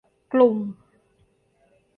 [0.33, 0.57] กลุ่ม